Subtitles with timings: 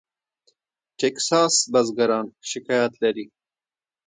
[0.97, 3.25] ټیکساس بزګران شکایت لري.